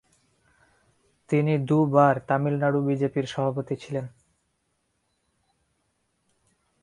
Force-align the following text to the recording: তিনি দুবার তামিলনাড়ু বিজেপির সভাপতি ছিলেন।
তিনি 1.29 1.53
দুবার 1.67 2.15
তামিলনাড়ু 2.27 2.79
বিজেপির 2.87 3.25
সভাপতি 3.25 3.75
ছিলেন। 3.75 4.05